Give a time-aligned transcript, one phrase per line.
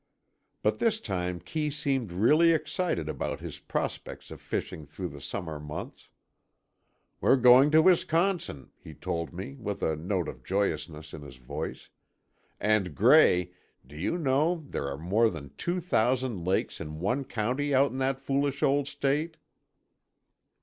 [0.63, 5.59] But this time Kee seemed really excited about his prospects of fishing through the summer
[5.59, 6.09] months.
[7.19, 11.89] "We're going to Wisconsin," he told me, with a note of joyousness in his voice,
[12.59, 13.51] "and, Gray,
[13.85, 17.99] do you know, there are more than two thousand lakes in one county out in
[17.99, 19.37] that foolish old state?"